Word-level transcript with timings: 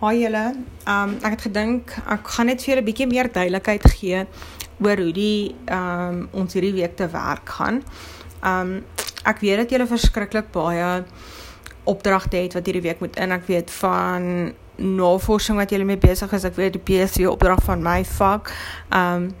Haai 0.00 0.22
julle. 0.22 0.46
Um 0.88 1.18
ek 1.20 1.34
het 1.34 1.42
gedink 1.44 1.90
ek 2.08 2.28
gaan 2.32 2.48
net 2.48 2.62
vir 2.64 2.70
julle 2.70 2.80
'n 2.80 2.86
bietjie 2.86 3.06
meer 3.06 3.28
duidelikheid 3.28 3.84
gee 3.92 4.20
oor 4.80 4.96
hoe 4.96 5.12
die 5.12 5.54
um 5.68 6.22
ons 6.32 6.54
hierdie 6.56 6.72
week 6.72 6.94
te 6.96 7.08
werk 7.12 7.48
gaan. 7.56 7.82
Um 8.40 8.70
ek 9.28 9.42
weet 9.44 9.58
dat 9.60 9.70
julle 9.70 9.86
verskriklik 9.86 10.48
baie 10.52 11.04
opdragte 11.84 12.36
het 12.36 12.56
wat 12.56 12.64
hierdie 12.64 12.86
week 12.88 13.00
moet 13.00 13.18
in. 13.20 13.32
Ek 13.32 13.44
weet 13.46 13.70
van 13.70 14.54
navorsing 14.78 15.58
wat 15.58 15.70
julle 15.70 15.84
mee 15.84 16.00
besig 16.00 16.32
is. 16.32 16.44
Ek 16.48 16.56
weet 16.56 16.72
die 16.72 16.86
PhD 16.88 17.26
opdrag 17.28 17.60
van 17.62 17.82
my 17.82 18.00
vak. 18.04 18.52
Um 18.90 19.34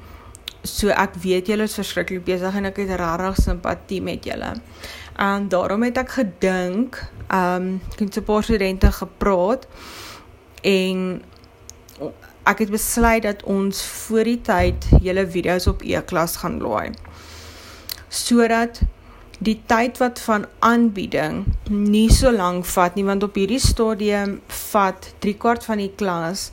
so 0.62 0.88
ek 0.88 1.16
weet 1.22 1.48
julle 1.48 1.62
is 1.62 1.74
verskriklik 1.74 2.24
besig 2.24 2.54
en 2.54 2.66
ek 2.66 2.76
het 2.76 3.00
regtig 3.00 3.40
simpatie 3.40 4.02
met 4.02 4.24
julle. 4.24 4.60
En 5.16 5.48
daarom 5.48 5.82
het 5.82 5.96
ek 5.96 6.10
gedink, 6.10 7.00
um 7.32 7.80
ek 7.92 7.98
het 7.98 8.16
'n 8.20 8.24
paar 8.24 8.44
studente 8.44 8.92
gepraat 8.92 9.66
en 10.66 11.20
ek 12.48 12.64
het 12.64 12.72
besluit 12.72 13.22
dat 13.22 13.42
ons 13.48 13.82
voor 13.82 14.24
die 14.24 14.40
tyd 14.44 14.86
julle 15.04 15.26
video's 15.28 15.68
op 15.70 15.84
e-klas 15.86 16.38
gaan 16.42 16.58
laai. 16.62 16.92
Sodat 18.08 18.82
die 19.40 19.56
tyd 19.70 20.00
wat 20.02 20.20
van 20.20 20.44
aanbieding 20.58 21.44
nie 21.70 22.10
so 22.12 22.32
lank 22.32 22.66
vat 22.68 22.96
nie 22.98 23.06
want 23.08 23.24
op 23.24 23.38
hierdie 23.40 23.60
stadium 23.62 24.40
vat 24.70 25.12
3 25.24 25.36
kwart 25.40 25.64
van 25.64 25.80
die 25.80 25.92
klas 25.96 26.50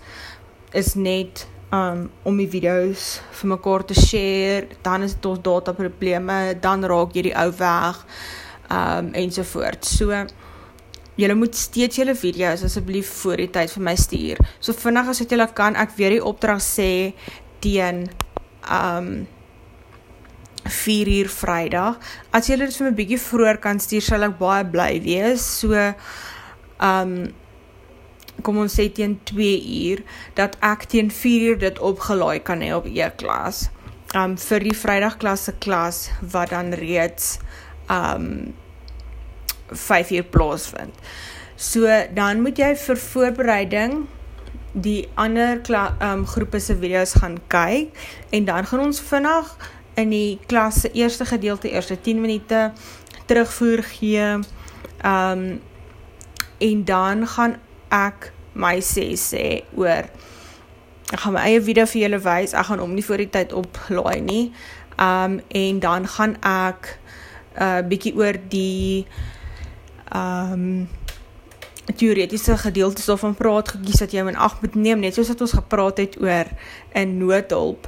is 0.72 0.94
net 0.96 1.48
um 1.76 2.06
om 2.24 2.38
die 2.40 2.48
video's 2.48 3.18
vir 3.40 3.50
mekaar 3.52 3.84
te 3.88 3.96
share, 3.98 4.68
dan 4.84 5.04
is 5.04 5.18
dit 5.18 5.26
ons 5.28 5.42
data 5.44 5.74
probleme, 5.76 6.56
dan 6.64 6.86
raak 6.88 7.16
jy 7.16 7.28
die 7.28 7.36
ou 7.36 7.50
weg 7.60 8.04
um 8.72 9.12
ensovoorts. 9.20 9.98
So 10.00 10.24
Julle 11.18 11.34
moet 11.34 11.56
steeds 11.58 11.98
julle 11.98 12.14
video's 12.16 12.62
asseblief 12.68 13.10
voor 13.24 13.42
die 13.42 13.50
tyd 13.50 13.72
vir 13.74 13.84
my 13.88 13.96
stuur. 13.98 14.42
So 14.62 14.78
vinnig 14.78 15.10
as 15.10 15.24
wat 15.24 15.34
julle 15.34 15.48
kan, 15.58 15.78
ek 15.80 15.96
weer 15.98 16.14
die 16.14 16.24
opdrag 16.24 16.62
sê 16.62 16.92
teen 17.64 18.06
um 18.70 19.26
4 20.68 21.10
uur 21.16 21.30
Vrydag. 21.32 21.98
As 22.36 22.52
julle 22.52 22.68
dit 22.68 22.78
vir 22.78 22.90
my 22.90 22.94
bietjie 23.00 23.20
vroeër 23.24 23.60
kan 23.64 23.82
stuur, 23.82 24.04
sal 24.06 24.28
ek 24.28 24.38
baie 24.38 24.68
bly 24.70 24.92
wees. 25.08 25.46
So 25.64 25.74
um 26.86 27.18
kom 28.46 28.62
ons 28.62 28.78
sê 28.78 28.86
teen 28.94 29.18
2 29.26 29.50
uur 29.90 30.04
dat 30.38 30.60
ek 30.62 30.86
teen 30.92 31.10
4 31.10 31.48
uur 31.50 31.60
dit 31.66 31.82
opgelaai 31.82 32.44
kan 32.46 32.62
hê 32.62 32.70
op 32.78 32.86
e-klas. 32.86 33.66
Um 34.14 34.38
vir 34.38 34.70
die 34.70 34.78
Vrydag 34.78 35.18
klasse 35.24 35.56
klas 35.66 36.06
wat 36.22 36.54
dan 36.54 36.76
reeds 36.78 37.40
um 37.90 38.54
5 39.72 40.12
uur 40.12 40.24
plaasvind. 40.24 40.94
So 41.56 41.88
dan 42.14 42.42
moet 42.42 42.58
jy 42.58 42.76
vir 42.76 42.98
voorbereiding 42.98 44.06
die 44.78 45.08
ander 45.18 45.62
um, 46.02 46.26
groepe 46.26 46.60
se 46.60 46.76
video's 46.78 47.14
gaan 47.18 47.40
kyk 47.50 47.98
en 48.30 48.46
dan 48.46 48.66
gaan 48.66 48.80
ons 48.80 49.02
vinnig 49.02 49.56
in 49.98 50.14
die 50.14 50.40
klas 50.46 50.82
se 50.82 50.92
eerste 50.94 51.26
gedeelte 51.26 51.70
eerste 51.70 51.98
10 52.02 52.22
minute 52.22 52.72
terugvoer 53.26 53.84
gee. 53.84 54.40
Um 55.04 55.62
en 56.58 56.84
dan 56.86 57.28
gaan 57.28 57.58
ek 57.94 58.32
my 58.54 58.80
sê 58.82 59.12
sê 59.14 59.64
oor 59.78 60.10
ek 61.14 61.20
gaan 61.22 61.36
my 61.36 61.44
eie 61.50 61.62
video 61.62 61.86
vir 61.90 62.02
julle 62.06 62.22
wys. 62.22 62.54
Ek 62.54 62.70
gaan 62.70 62.82
hom 62.82 62.94
nie 62.94 63.06
voor 63.06 63.22
die 63.22 63.30
tyd 63.34 63.54
oplaai 63.54 64.22
nie. 64.22 64.52
Um 65.02 65.40
en 65.50 65.80
dan 65.80 66.08
gaan 66.08 66.38
ek 66.42 66.98
'n 67.58 67.64
uh, 67.64 67.82
bietjie 67.82 68.14
oor 68.14 68.38
die 68.50 69.08
um 70.16 70.88
teoretiese 71.96 72.58
gedeeltes 72.58 73.06
daarvan 73.06 73.36
praat 73.36 73.70
gekies 73.70 74.02
dat 74.04 74.12
jy 74.12 74.26
in 74.28 74.36
ag 74.36 74.58
moet 74.62 74.76
neem 74.76 75.00
net 75.00 75.16
soos 75.16 75.32
wat 75.32 75.42
ons 75.42 75.56
gepraat 75.56 76.02
het 76.04 76.18
oor 76.22 76.48
'n 76.94 77.18
noodhulp. 77.18 77.88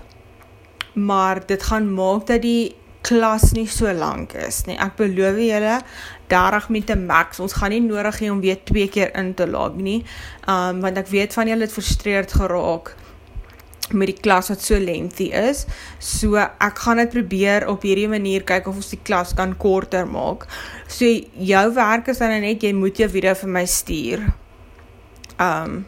Maar 0.93 1.45
dit 1.45 1.63
gaan 1.63 1.93
maak 1.93 2.27
dat 2.27 2.41
die 2.41 2.75
klas 3.01 3.51
nie 3.51 3.67
so 3.67 3.91
lank 3.93 4.33
is 4.33 4.65
nie. 4.65 4.77
Ek 4.77 4.95
beloof 4.95 5.37
julle 5.37 5.81
30 6.27 6.69
minute 6.69 6.95
max. 6.95 7.39
Ons 7.39 7.53
gaan 7.53 7.69
nie 7.69 7.81
nodig 7.81 8.19
hê 8.19 8.31
om 8.31 8.41
weer 8.41 8.59
twee 8.63 8.87
keer 8.87 9.15
in 9.15 9.33
te 9.33 9.47
log 9.47 9.75
nie. 9.75 10.03
Um 10.47 10.81
want 10.81 10.97
ek 10.97 11.07
weet 11.07 11.33
van 11.33 11.47
julle 11.47 11.61
het 11.61 11.71
frustreerd 11.71 12.33
geraak 12.33 12.95
met 13.93 14.11
die 14.11 14.17
klas 14.21 14.49
wat 14.51 14.63
so 14.63 14.79
lengthy 14.79 15.29
is. 15.35 15.65
So 15.99 16.39
ek 16.39 16.81
gaan 16.85 17.01
dit 17.03 17.13
probeer 17.13 17.67
op 17.71 17.85
hierdie 17.87 18.09
manier 18.11 18.45
kyk 18.47 18.67
of 18.69 18.81
ons 18.81 18.91
die 18.93 19.01
klas 19.03 19.35
kan 19.37 19.55
korter 19.59 20.07
maak. 20.09 20.47
So 20.87 21.05
jou 21.05 21.65
werk 21.77 22.11
is 22.13 22.21
dan 22.21 22.35
net 22.41 22.63
jy 22.63 22.73
moet 22.77 22.99
jou 22.99 23.09
video 23.11 23.35
vir 23.43 23.55
my 23.59 23.65
stuur. 23.65 24.27
Um 25.39 25.85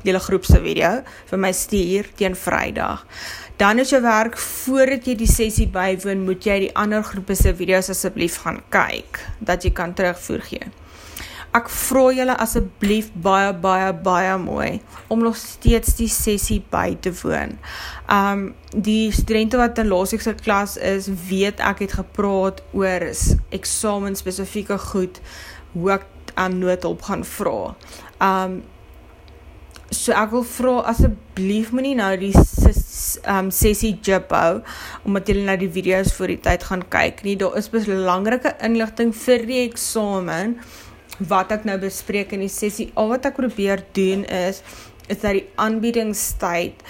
julle 0.00 0.20
groep 0.24 0.46
se 0.48 0.56
video 0.64 1.02
vir 1.28 1.40
my 1.40 1.52
stuur 1.52 2.06
teen 2.16 2.36
Vrydag. 2.38 3.04
Dan 3.60 3.82
is 3.82 3.90
jou 3.92 4.00
werk 4.00 4.38
voordat 4.40 5.04
jy 5.04 5.18
die 5.20 5.28
sessie 5.28 5.66
bywoon, 5.68 6.22
moet 6.24 6.46
jy 6.48 6.54
die 6.62 6.70
ander 6.72 7.04
groepe 7.04 7.36
se 7.36 7.52
video's 7.52 7.92
asseblief 7.92 8.38
gaan 8.40 8.62
kyk 8.72 9.20
dat 9.44 9.66
jy 9.66 9.74
kan 9.76 9.92
terugvoer 9.92 10.46
gee. 10.48 10.70
Ek 11.50 11.66
vra 11.66 12.02
julle 12.14 12.34
asseblief 12.38 13.08
baie 13.24 13.50
baie 13.58 13.90
baie 14.06 14.36
mooi 14.38 14.78
om 15.10 15.22
nog 15.24 15.34
steeds 15.34 15.96
die 15.98 16.06
sessie 16.06 16.60
by 16.70 16.94
te 17.02 17.10
woon. 17.24 17.56
Um 18.06 18.44
die 18.70 19.10
studente 19.10 19.58
wat 19.58 19.80
in 19.82 19.90
laasweek 19.90 20.22
se 20.22 20.36
klas 20.38 20.76
is, 20.78 21.08
weet 21.26 21.58
ek 21.58 21.82
het 21.82 21.96
gepraat 21.98 22.62
oor 22.70 23.08
eksamen 23.50 24.14
spesifieke 24.18 24.78
goed 24.92 25.18
hoe 25.72 25.96
ek 25.96 26.06
aan 26.38 26.60
noodhulp 26.62 27.02
gaan 27.08 27.26
vra. 27.26 27.72
Um 28.22 28.60
so 29.90 30.14
ek 30.14 30.30
wil 30.30 30.46
vra 30.46 30.74
asseblief 30.92 31.72
moenie 31.74 31.96
nou 31.98 32.12
die 32.20 32.30
um 33.26 33.48
sessie 33.50 33.96
jip 34.06 34.30
hou 34.30 34.60
omdat 35.02 35.32
jy 35.32 35.42
na 35.42 35.58
die 35.58 35.72
video's 35.74 36.14
voor 36.14 36.30
die 36.30 36.38
tyd 36.46 36.68
gaan 36.68 36.86
kyk 36.94 37.24
nie. 37.26 37.34
Daar 37.34 37.58
is 37.58 37.72
belangrike 37.74 38.54
inligting 38.62 39.10
vir 39.24 39.42
die 39.50 39.64
eksamen 39.64 40.60
wat 41.28 41.52
ek 41.52 41.66
nou 41.68 41.76
bespreek 41.80 42.32
in 42.32 42.44
die 42.44 42.52
sessie. 42.52 42.90
Al 42.94 43.12
wat 43.12 43.28
ek 43.28 43.38
probeer 43.40 43.84
doen 43.96 44.24
is 44.24 44.62
is 45.10 45.22
dat 45.24 45.34
die 45.34 45.46
aanbiedingstyd 45.58 46.82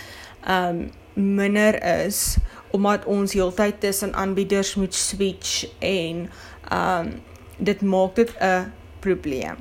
um 0.49 0.89
minder 1.15 1.77
is 2.07 2.39
omdat 2.71 3.05
ons 3.11 3.33
heeltyd 3.35 3.81
tussen 3.83 4.15
aanbieders 4.15 4.75
moet 4.79 4.95
switch 4.95 5.65
en 5.85 6.29
um 6.73 7.11
dit 7.59 7.83
maak 7.83 8.15
dit 8.15 8.31
'n 8.41 8.73
probleem. 9.01 9.57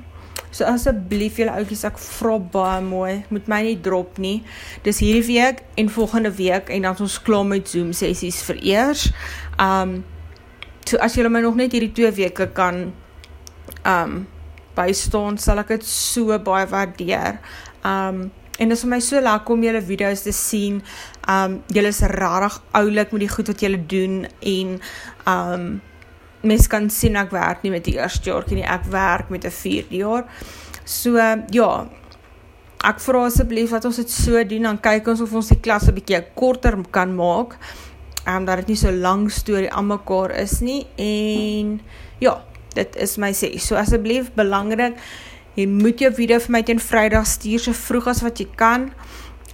So 0.50 0.64
asseblief 0.64 1.36
julle 1.36 1.52
ouetjies 1.54 1.84
ek 1.84 1.98
vra 1.98 2.38
baie 2.38 2.80
mooi, 2.82 3.24
moet 3.30 3.46
my 3.48 3.62
nie 3.62 3.80
drop 3.80 4.18
nie. 4.18 4.42
Dis 4.82 4.98
hierdie 4.98 5.26
week 5.26 5.62
en 5.74 5.90
volgende 5.90 6.32
week 6.34 6.68
en 6.68 6.82
dan 6.82 6.96
ons 6.98 7.22
klaar 7.22 7.46
met 7.46 7.68
Zoom 7.68 7.92
sessies 7.92 8.42
vir 8.42 8.58
eers. 8.62 9.12
Um 9.58 10.04
so 10.84 10.96
as 10.96 11.14
julle 11.14 11.30
my 11.30 11.40
nog 11.40 11.54
net 11.54 11.72
hierdie 11.72 11.92
2 11.92 12.12
weke 12.12 12.46
kan 12.52 12.92
um 13.86 14.26
bystaan, 14.80 15.38
sal 15.38 15.62
ek 15.62 15.74
dit 15.76 15.86
so 15.86 16.38
baie 16.38 16.68
waardeer. 16.70 17.40
Um 17.84 18.30
en 18.60 18.68
dit 18.68 18.76
is 18.76 18.82
vir 18.84 18.90
my 18.92 18.98
so 19.00 19.20
lekker 19.24 19.54
om 19.54 19.62
julle 19.64 19.80
video's 19.80 20.22
te 20.26 20.32
sien. 20.36 20.82
Um 21.28 21.60
julle 21.72 21.92
is 21.94 22.02
regtig 22.12 22.58
oulik 22.76 23.14
met 23.14 23.22
die 23.24 23.30
goed 23.32 23.48
wat 23.48 23.62
julle 23.64 23.80
doen 23.88 24.26
en 24.26 24.74
um 25.32 25.70
mens 26.40 26.66
kan 26.72 26.88
sien 26.92 27.16
ek 27.20 27.32
werk 27.32 27.64
nie 27.64 27.72
met 27.72 27.84
die 27.84 27.98
eerste 27.98 28.30
jaar 28.30 28.44
nie, 28.48 28.64
ek 28.64 28.84
werk 28.92 29.30
met 29.30 29.44
'n 29.44 29.52
4de 29.52 29.96
jaar. 29.96 30.24
So 30.84 31.16
ja, 31.50 31.86
ek 32.84 33.00
vra 33.00 33.24
asseblief 33.24 33.70
dat 33.70 33.84
ons 33.84 33.96
dit 33.96 34.10
so 34.10 34.44
doen 34.44 34.62
dan 34.62 34.80
kyk 34.80 35.08
ons 35.08 35.20
of 35.20 35.32
ons 35.32 35.48
die 35.48 35.60
klas 35.60 35.88
'n 35.88 35.94
bietjie 35.94 36.24
korter 36.34 36.76
kan 36.90 37.14
maak. 37.14 37.56
Um 38.26 38.44
dat 38.44 38.56
dit 38.56 38.68
nie 38.68 38.76
so 38.76 38.92
lank 38.92 39.30
storie 39.30 39.72
aan 39.72 39.86
mekaar 39.86 40.30
is 40.30 40.60
nie 40.60 40.86
en 40.96 41.80
ja, 42.20 42.42
dit 42.76 42.96
is 42.96 43.16
my 43.20 43.32
sê. 43.36 43.52
So 43.58 43.78
asseblief 43.80 44.32
belangrik, 44.38 44.98
jy 45.56 45.66
moet 45.70 46.00
jou 46.00 46.12
video 46.14 46.38
vir 46.42 46.54
my 46.56 46.62
teen 46.66 46.82
Vrydag 46.82 47.26
stuur 47.28 47.62
so 47.62 47.76
vroeg 47.76 48.10
as 48.14 48.24
wat 48.26 48.40
jy 48.40 48.48
kan 48.56 48.90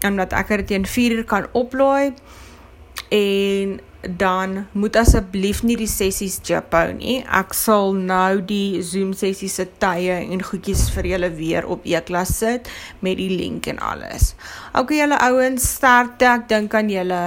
omdat 0.05 0.35
ek 0.37 0.51
dit 0.61 0.67
teen 0.75 0.85
4 0.87 1.17
uur 1.17 1.25
kan 1.25 1.47
oplaai. 1.57 2.13
En 3.09 3.79
dan 4.07 4.67
moet 4.73 4.97
asseblief 4.97 5.63
nie 5.67 5.77
die 5.79 5.89
sessies 5.91 6.39
jiphou 6.47 6.93
nie. 6.95 7.19
Ek 7.25 7.55
sal 7.57 7.97
nou 7.97 8.39
die 8.45 8.83
Zoom 8.87 9.13
sessie 9.17 9.51
se 9.51 9.67
tye 9.83 10.21
en 10.21 10.45
goedjies 10.47 10.87
vir 10.95 11.11
julle 11.15 11.31
weer 11.35 11.67
op 11.67 11.87
e-klas 11.89 12.37
sit 12.39 12.71
met 13.01 13.19
die 13.19 13.33
link 13.33 13.67
en 13.71 13.81
alles. 13.83 14.35
OK 14.79 14.95
julle 14.99 15.19
ouens, 15.27 15.67
sterkte. 15.79 16.29
Ek 16.37 16.49
dink 16.53 16.75
aan 16.75 16.93
julle. 16.93 17.23